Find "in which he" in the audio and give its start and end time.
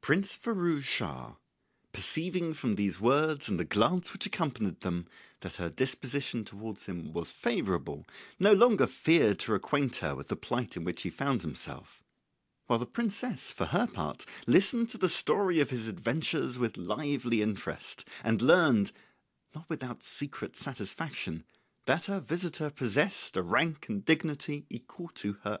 10.76-11.10